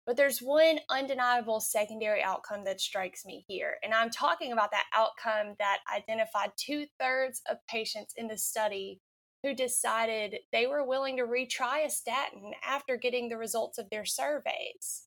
But 0.05 0.15
there's 0.15 0.39
one 0.39 0.79
undeniable 0.89 1.59
secondary 1.59 2.23
outcome 2.23 2.63
that 2.63 2.79
strikes 2.79 3.25
me 3.25 3.43
here. 3.47 3.75
And 3.83 3.93
I'm 3.93 4.09
talking 4.09 4.53
about 4.53 4.71
that 4.71 4.85
outcome 4.95 5.55
that 5.59 5.79
identified 5.93 6.51
two 6.55 6.85
thirds 6.97 7.41
of 7.49 7.57
patients 7.67 8.13
in 8.15 8.27
the 8.27 8.37
study 8.37 9.01
who 9.43 9.53
decided 9.53 10.37
they 10.51 10.67
were 10.67 10.85
willing 10.85 11.17
to 11.17 11.23
retry 11.23 11.85
a 11.85 11.89
statin 11.89 12.51
after 12.65 12.97
getting 12.97 13.29
the 13.29 13.37
results 13.37 13.77
of 13.77 13.89
their 13.89 14.05
surveys. 14.05 15.03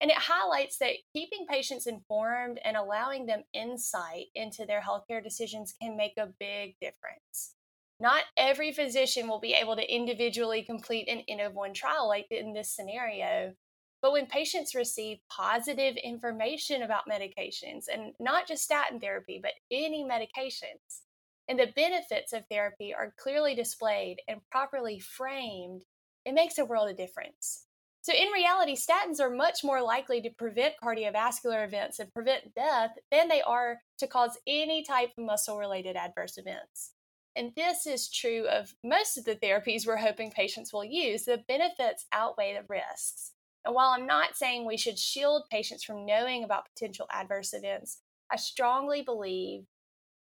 And 0.00 0.10
it 0.10 0.16
highlights 0.16 0.78
that 0.78 0.96
keeping 1.12 1.46
patients 1.48 1.86
informed 1.86 2.58
and 2.64 2.76
allowing 2.76 3.26
them 3.26 3.44
insight 3.52 4.26
into 4.34 4.66
their 4.66 4.82
healthcare 4.82 5.22
decisions 5.22 5.74
can 5.80 5.96
make 5.96 6.14
a 6.18 6.32
big 6.38 6.74
difference. 6.80 7.54
Not 8.00 8.24
every 8.36 8.72
physician 8.72 9.28
will 9.28 9.40
be 9.40 9.54
able 9.54 9.76
to 9.76 9.94
individually 9.94 10.62
complete 10.62 11.08
an 11.08 11.22
N 11.28 11.40
of 11.40 11.54
one 11.54 11.72
trial 11.72 12.08
like 12.08 12.26
in 12.30 12.52
this 12.52 12.74
scenario, 12.74 13.54
but 14.02 14.12
when 14.12 14.26
patients 14.26 14.74
receive 14.74 15.18
positive 15.30 15.96
information 15.96 16.82
about 16.82 17.08
medications, 17.10 17.84
and 17.90 18.12
not 18.20 18.46
just 18.46 18.64
statin 18.64 19.00
therapy, 19.00 19.38
but 19.40 19.52
any 19.70 20.04
medications, 20.04 21.03
and 21.48 21.58
the 21.58 21.72
benefits 21.74 22.32
of 22.32 22.44
therapy 22.50 22.94
are 22.94 23.14
clearly 23.18 23.54
displayed 23.54 24.18
and 24.28 24.40
properly 24.50 24.98
framed, 24.98 25.82
it 26.24 26.34
makes 26.34 26.58
a 26.58 26.64
world 26.64 26.90
of 26.90 26.96
difference. 26.96 27.66
So, 28.02 28.12
in 28.12 28.28
reality, 28.32 28.76
statins 28.76 29.18
are 29.18 29.30
much 29.30 29.64
more 29.64 29.82
likely 29.82 30.20
to 30.22 30.30
prevent 30.30 30.74
cardiovascular 30.82 31.64
events 31.64 31.98
and 31.98 32.12
prevent 32.12 32.54
death 32.54 32.90
than 33.10 33.28
they 33.28 33.40
are 33.40 33.80
to 33.98 34.06
cause 34.06 34.38
any 34.46 34.84
type 34.84 35.12
of 35.16 35.24
muscle 35.24 35.58
related 35.58 35.96
adverse 35.96 36.36
events. 36.36 36.92
And 37.36 37.52
this 37.56 37.86
is 37.86 38.10
true 38.10 38.46
of 38.46 38.74
most 38.84 39.16
of 39.16 39.24
the 39.24 39.36
therapies 39.36 39.86
we're 39.86 39.96
hoping 39.96 40.30
patients 40.30 40.72
will 40.72 40.84
use. 40.84 41.24
The 41.24 41.42
benefits 41.48 42.06
outweigh 42.12 42.54
the 42.54 42.66
risks. 42.68 43.32
And 43.64 43.74
while 43.74 43.88
I'm 43.88 44.06
not 44.06 44.36
saying 44.36 44.66
we 44.66 44.76
should 44.76 44.98
shield 44.98 45.44
patients 45.50 45.82
from 45.82 46.04
knowing 46.04 46.44
about 46.44 46.68
potential 46.74 47.06
adverse 47.10 47.54
events, 47.54 48.00
I 48.30 48.36
strongly 48.36 49.02
believe 49.02 49.64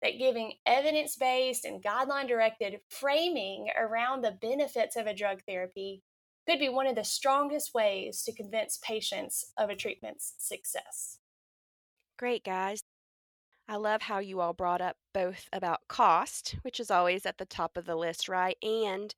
that 0.02 0.18
giving 0.18 0.54
evidence 0.66 1.16
based 1.16 1.64
and 1.64 1.82
guideline 1.82 2.28
directed 2.28 2.80
framing 2.88 3.68
around 3.78 4.22
the 4.22 4.36
benefits 4.40 4.96
of 4.96 5.06
a 5.06 5.14
drug 5.14 5.40
therapy 5.46 6.02
could 6.46 6.58
be 6.58 6.68
one 6.68 6.88
of 6.88 6.96
the 6.96 7.04
strongest 7.04 7.72
ways 7.72 8.22
to 8.24 8.34
convince 8.34 8.78
patients 8.78 9.52
of 9.56 9.70
a 9.70 9.76
treatment's 9.76 10.34
success. 10.38 11.18
Great, 12.18 12.44
guys. 12.44 12.82
I 13.68 13.76
love 13.76 14.02
how 14.02 14.18
you 14.18 14.40
all 14.40 14.52
brought 14.52 14.80
up 14.80 14.96
both 15.14 15.48
about 15.52 15.86
cost, 15.88 16.56
which 16.62 16.80
is 16.80 16.90
always 16.90 17.24
at 17.24 17.38
the 17.38 17.46
top 17.46 17.76
of 17.76 17.86
the 17.86 17.96
list, 17.96 18.28
right? 18.28 18.56
And 18.60 19.14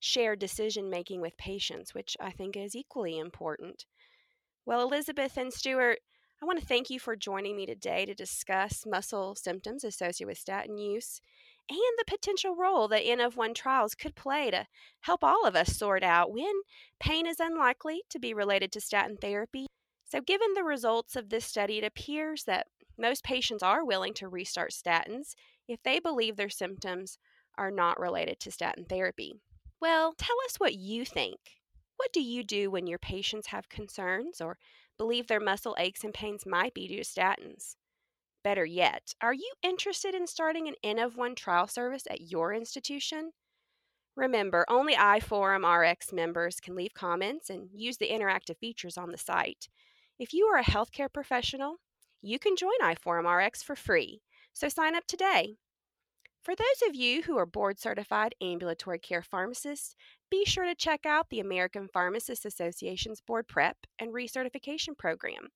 shared 0.00 0.38
decision 0.38 0.88
making 0.88 1.20
with 1.20 1.36
patients, 1.36 1.94
which 1.94 2.16
I 2.20 2.30
think 2.30 2.56
is 2.56 2.76
equally 2.76 3.18
important. 3.18 3.84
Well, 4.64 4.82
Elizabeth 4.82 5.36
and 5.36 5.52
Stuart, 5.52 5.98
I 6.40 6.46
want 6.46 6.60
to 6.60 6.66
thank 6.66 6.88
you 6.88 7.00
for 7.00 7.16
joining 7.16 7.56
me 7.56 7.66
today 7.66 8.06
to 8.06 8.14
discuss 8.14 8.86
muscle 8.86 9.34
symptoms 9.34 9.82
associated 9.82 10.28
with 10.28 10.38
statin 10.38 10.78
use 10.78 11.20
and 11.68 11.78
the 11.98 12.04
potential 12.06 12.54
role 12.54 12.86
that 12.88 13.02
N 13.02 13.20
of 13.20 13.36
1 13.36 13.54
trials 13.54 13.96
could 13.96 14.14
play 14.14 14.50
to 14.52 14.66
help 15.00 15.24
all 15.24 15.44
of 15.44 15.56
us 15.56 15.76
sort 15.76 16.04
out 16.04 16.32
when 16.32 16.52
pain 17.00 17.26
is 17.26 17.40
unlikely 17.40 18.02
to 18.10 18.20
be 18.20 18.32
related 18.32 18.70
to 18.72 18.80
statin 18.80 19.16
therapy. 19.16 19.66
So, 20.04 20.20
given 20.20 20.54
the 20.54 20.62
results 20.62 21.16
of 21.16 21.28
this 21.28 21.44
study, 21.44 21.78
it 21.78 21.84
appears 21.84 22.44
that 22.44 22.68
most 22.96 23.24
patients 23.24 23.62
are 23.62 23.84
willing 23.84 24.14
to 24.14 24.28
restart 24.28 24.70
statins 24.70 25.34
if 25.66 25.82
they 25.82 25.98
believe 25.98 26.36
their 26.36 26.48
symptoms 26.48 27.18
are 27.58 27.72
not 27.72 27.98
related 27.98 28.38
to 28.40 28.52
statin 28.52 28.84
therapy. 28.84 29.34
Well, 29.80 30.14
tell 30.16 30.36
us 30.46 30.56
what 30.58 30.74
you 30.74 31.04
think. 31.04 31.38
What 31.96 32.12
do 32.12 32.22
you 32.22 32.44
do 32.44 32.70
when 32.70 32.86
your 32.86 33.00
patients 33.00 33.48
have 33.48 33.68
concerns 33.68 34.40
or 34.40 34.56
believe 34.98 35.26
their 35.26 35.40
muscle 35.40 35.76
aches 35.78 36.04
and 36.04 36.12
pains 36.12 36.44
might 36.44 36.74
be 36.74 36.88
due 36.88 37.02
to 37.02 37.04
statins? 37.04 37.76
Better 38.44 38.64
yet, 38.64 39.14
are 39.20 39.32
you 39.32 39.50
interested 39.62 40.14
in 40.14 40.26
starting 40.26 40.68
an 40.68 40.74
N 40.82 40.98
of 40.98 41.16
1 41.16 41.34
trial 41.34 41.66
service 41.66 42.04
at 42.10 42.30
your 42.30 42.52
institution? 42.52 43.32
Remember, 44.16 44.64
only 44.68 44.94
iForum 44.94 45.64
RX 45.64 46.12
members 46.12 46.58
can 46.60 46.74
leave 46.74 46.94
comments 46.94 47.50
and 47.50 47.68
use 47.72 47.98
the 47.98 48.10
interactive 48.10 48.58
features 48.58 48.98
on 48.98 49.10
the 49.10 49.18
site. 49.18 49.68
If 50.18 50.34
you 50.34 50.46
are 50.46 50.58
a 50.58 50.64
healthcare 50.64 51.12
professional, 51.12 51.76
you 52.20 52.38
can 52.38 52.56
join 52.56 52.78
iForum 52.82 53.26
RX 53.32 53.62
for 53.62 53.76
free, 53.76 54.22
so 54.52 54.68
sign 54.68 54.96
up 54.96 55.06
today. 55.06 55.56
For 56.48 56.56
those 56.56 56.88
of 56.88 56.96
you 56.96 57.20
who 57.24 57.36
are 57.36 57.44
board 57.44 57.78
certified 57.78 58.34
ambulatory 58.40 58.98
care 58.98 59.20
pharmacists, 59.20 59.94
be 60.30 60.46
sure 60.46 60.64
to 60.64 60.74
check 60.74 61.04
out 61.04 61.28
the 61.28 61.40
American 61.40 61.88
Pharmacists 61.92 62.46
Association's 62.46 63.20
board 63.20 63.46
prep 63.48 63.76
and 63.98 64.14
recertification 64.14 64.96
program. 64.96 65.48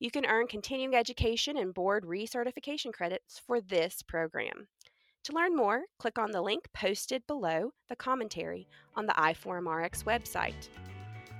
You 0.00 0.10
can 0.10 0.26
earn 0.26 0.48
continuing 0.48 0.96
education 0.96 1.56
and 1.56 1.72
board 1.72 2.02
recertification 2.02 2.92
credits 2.92 3.40
for 3.46 3.60
this 3.60 4.02
program. 4.02 4.66
To 5.26 5.32
learn 5.32 5.54
more, 5.54 5.82
click 6.00 6.18
on 6.18 6.32
the 6.32 6.42
link 6.42 6.64
posted 6.74 7.24
below 7.28 7.70
the 7.88 7.94
commentary 7.94 8.66
on 8.96 9.06
the 9.06 9.12
iForumRx 9.12 10.02
website. 10.02 10.66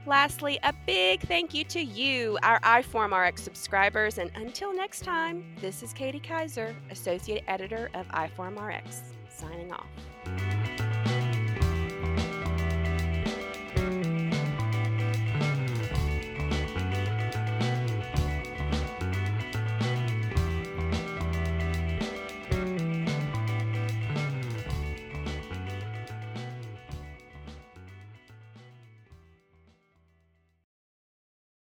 Lastly, 0.05 0.59
a 0.65 0.73
big 0.85 1.21
thank 1.21 1.55
you 1.55 1.63
to 1.65 1.81
you, 1.81 2.37
our 2.43 2.59
iForumRx 2.61 3.39
subscribers, 3.39 4.19
and 4.19 4.33
until 4.35 4.75
next 4.75 5.05
time, 5.05 5.45
this 5.61 5.81
is 5.81 5.93
Katie 5.93 6.19
Kiser, 6.19 6.75
Associate 6.91 7.45
Editor 7.47 7.89
of 7.95 8.09
iForumRx, 8.09 8.83
signing 9.29 9.73
off. 9.73 9.87